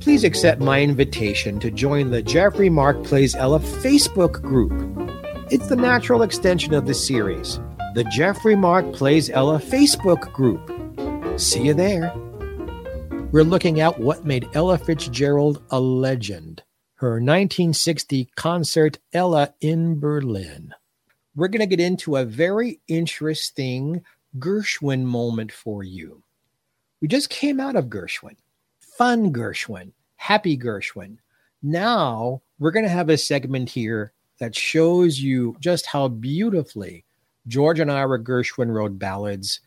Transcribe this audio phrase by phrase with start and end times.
[0.00, 4.72] Please accept my invitation to join the Jeffrey Mark Plays Ella Facebook group.
[5.50, 7.60] It's the natural extension of the series,
[7.94, 10.70] the Jeffrey Mark Plays Ella Facebook group.
[11.40, 12.12] See you there.
[13.32, 16.62] We're looking at what made Ella Fitzgerald a legend
[16.96, 20.74] her 1960 concert Ella in Berlin.
[21.34, 24.02] We're going to get into a very interesting
[24.38, 26.22] Gershwin moment for you.
[27.02, 28.36] We just came out of Gershwin,
[28.96, 31.18] fun Gershwin, happy Gershwin.
[31.62, 37.04] Now we're going to have a segment here that shows you just how beautifully
[37.46, 39.60] George and Ira Gershwin wrote ballads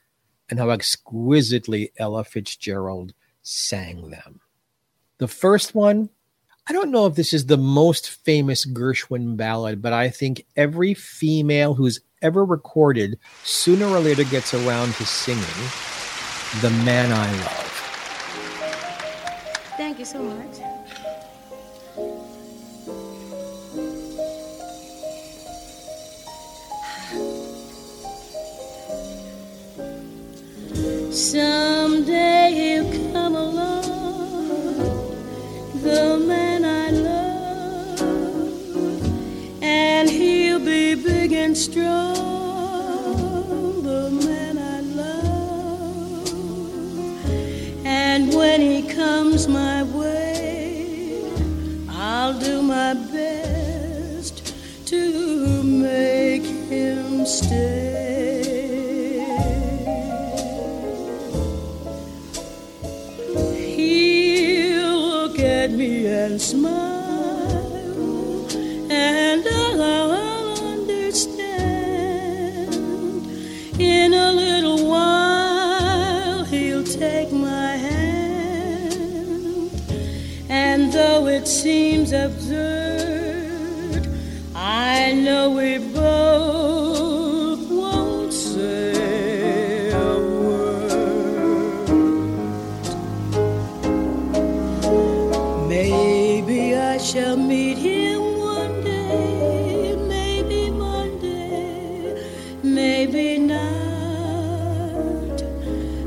[0.49, 4.41] and how exquisitely Ella Fitzgerald sang them.
[5.19, 6.09] The first one,
[6.67, 10.93] I don't know if this is the most famous Gershwin ballad, but I think every
[10.93, 15.43] female who's ever recorded sooner or later gets around to singing
[16.61, 17.68] The Man I Love.
[19.79, 20.59] Thank you so much.
[31.13, 34.75] Someday he'll come along,
[35.81, 38.01] the man I love,
[39.63, 42.38] and he'll be big and strong,
[81.39, 82.49] it seems absurd,
[84.53, 85.77] I know we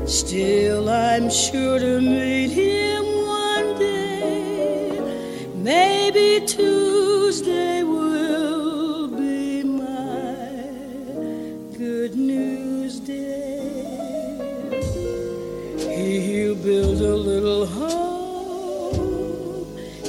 [0.05, 4.99] Still, I'm sure to meet him one day.
[5.55, 10.35] Maybe Tuesday will be my
[11.77, 13.61] good news day.
[15.79, 17.93] He'll build a little home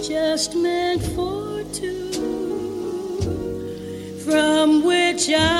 [0.02, 2.10] just meant for two,
[4.24, 5.53] from which I'll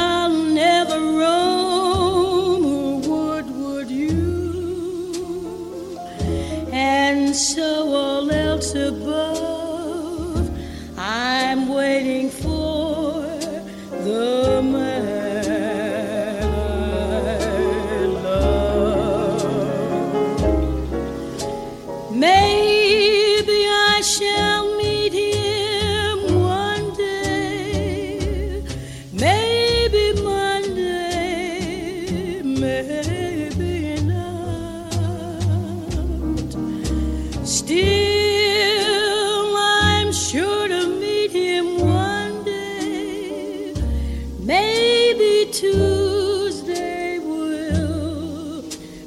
[45.55, 48.65] Tuesday will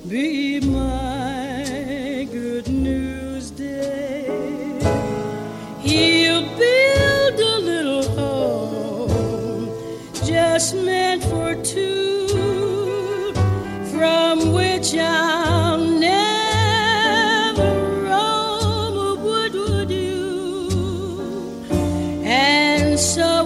[0.07, 4.23] be my good news day.
[5.81, 9.69] He'll build a little home
[10.25, 13.33] just meant for two,
[13.91, 16.41] from which I'll never
[18.03, 19.21] roam.
[19.21, 21.65] Would, would you?
[22.23, 23.36] And so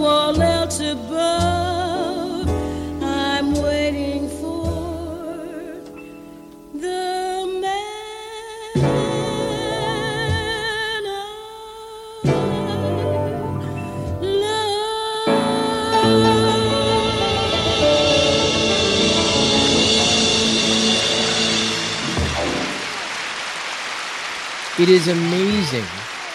[24.82, 25.86] It is amazing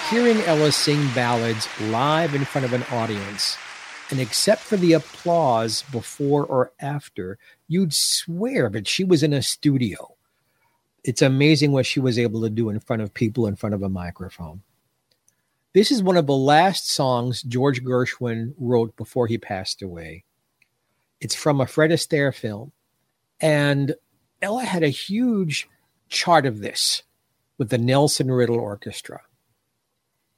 [0.09, 3.57] hearing Ella sing ballads live in front of an audience.
[4.09, 9.43] And except for the applause before or after, you'd swear that she was in a
[9.43, 10.15] studio.
[11.03, 13.83] It's amazing what she was able to do in front of people in front of
[13.83, 14.63] a microphone.
[15.73, 20.23] This is one of the last songs George Gershwin wrote before he passed away.
[21.21, 22.71] It's from a Fred Astaire film.
[23.41, 23.97] And
[24.41, 25.69] Ella had a huge
[26.09, 27.03] chart of this
[27.59, 29.23] with the Nelson Riddle Orchestra.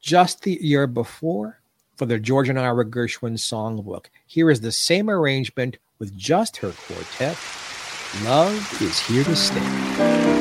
[0.00, 1.61] Just the year before,
[1.97, 6.73] for the George and Ira Gershwin songbook, here is the same arrangement with just her
[6.73, 7.37] quartet.
[8.25, 10.38] Love is here to stay.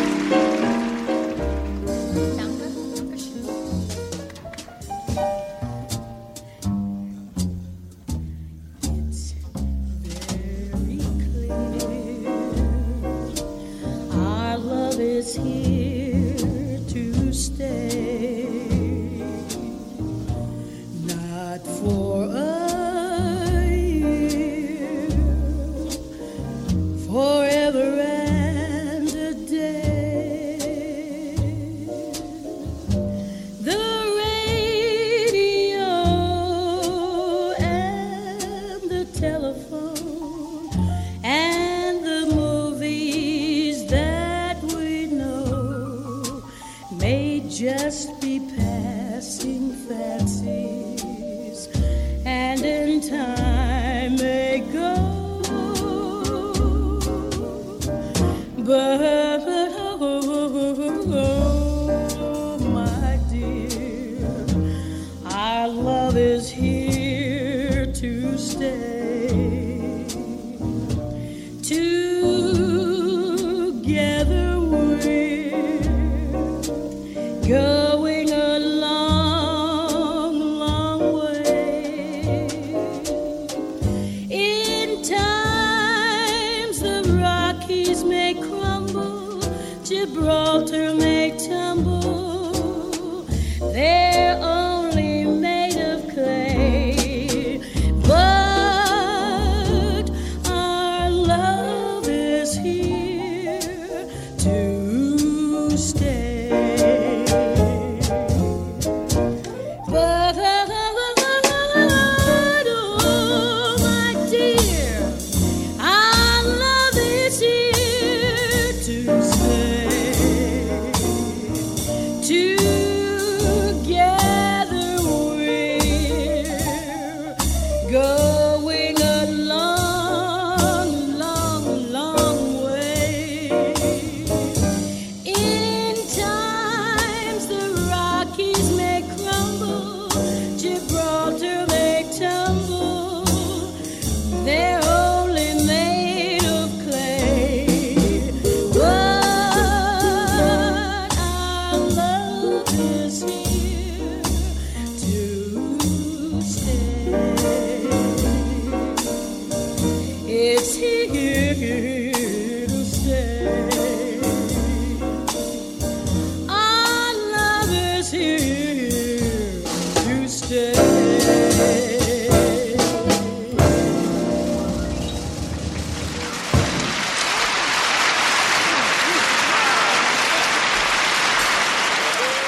[53.09, 53.46] Time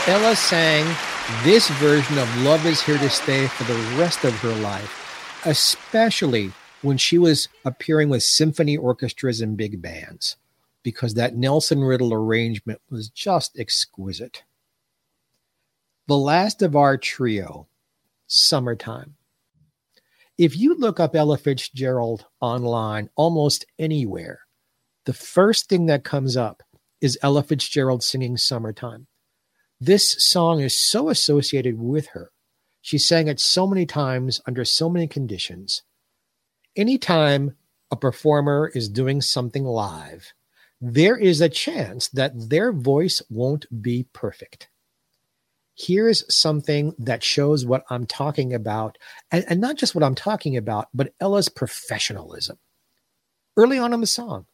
[0.10, 0.88] Ella sang
[1.44, 6.52] this version of Love is Here to Stay for the rest of her life, especially
[6.82, 10.38] when she was appearing with symphony orchestras and big bands,
[10.82, 14.42] because that Nelson Riddle arrangement was just exquisite.
[16.08, 17.68] The last of our trio,
[18.26, 19.14] Summertime.
[20.40, 24.40] If you look up Ella Fitzgerald online almost anywhere,
[25.06, 26.64] the first thing that comes up
[27.00, 29.06] is Ella Fitzgerald singing Summertime.
[29.82, 32.32] This song is so associated with her.
[32.82, 35.84] She sang it so many times under so many conditions.
[36.76, 37.56] Anytime
[37.90, 40.34] a performer is doing something live,
[40.82, 44.70] there is a chance that their voice won't be perfect.
[45.76, 48.98] Here's something that shows what I'm talking about,
[49.32, 52.58] and, and not just what I'm talking about, but Ella's professionalism.
[53.56, 54.46] Early on in the song,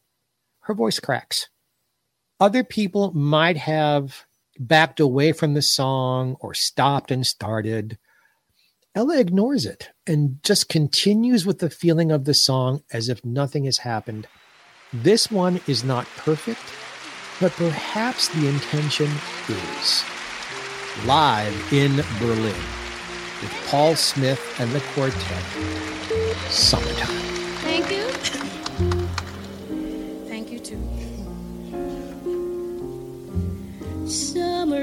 [0.62, 1.50] her voice cracks.
[2.40, 4.26] Other people might have
[4.60, 7.98] backed away from the song or stopped and started.
[8.96, 13.66] Ella ignores it and just continues with the feeling of the song as if nothing
[13.66, 14.28] has happened.
[14.94, 16.62] This one is not perfect,
[17.42, 19.12] but perhaps the intention
[19.50, 20.06] is.
[21.06, 22.56] Live in Berlin
[23.42, 25.44] with Paul Smith and the quartet.
[26.50, 27.10] Summertime.
[27.60, 28.08] Thank you.
[30.30, 30.80] Thank you too.
[34.08, 34.45] Summertime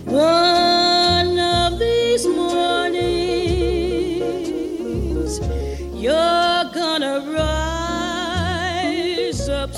[0.06, 2.99] One of these mornings,
[5.94, 8.68] you're gonna rise
[9.49, 9.73] up.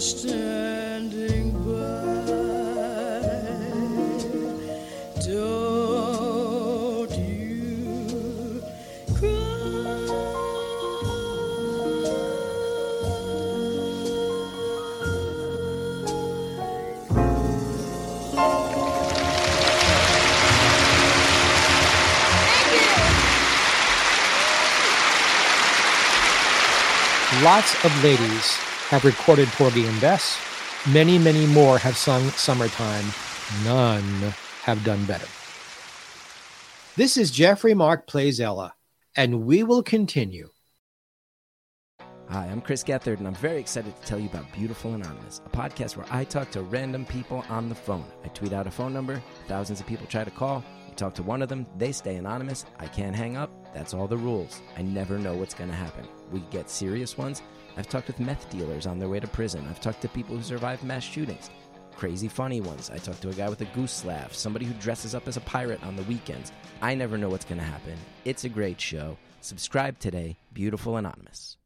[0.00, 1.78] Standing by.
[5.26, 8.62] Don't you
[9.14, 9.38] cry.
[27.42, 30.38] Lots of ladies have recorded Porgy and Bess.
[30.92, 33.04] Many, many more have sung Summertime.
[33.62, 35.26] None have done better.
[36.96, 38.74] This is Jeffrey Mark Plays Ella,
[39.14, 40.48] and we will continue.
[42.30, 45.50] Hi, I'm Chris Gethard, and I'm very excited to tell you about Beautiful Anonymous, a
[45.50, 48.04] podcast where I talk to random people on the phone.
[48.24, 50.64] I tweet out a phone number, thousands of people try to call.
[50.88, 52.64] You talk to one of them, they stay anonymous.
[52.78, 53.50] I can't hang up.
[53.78, 54.60] That's all the rules.
[54.76, 56.04] I never know what's going to happen.
[56.32, 57.42] We get serious ones.
[57.76, 59.64] I've talked with meth dealers on their way to prison.
[59.70, 61.48] I've talked to people who survived mass shootings.
[61.94, 62.90] Crazy funny ones.
[62.90, 65.42] I talked to a guy with a goose laugh, somebody who dresses up as a
[65.42, 66.50] pirate on the weekends.
[66.82, 67.96] I never know what's going to happen.
[68.24, 69.16] It's a great show.
[69.42, 71.56] Subscribe today, Beautiful Anonymous.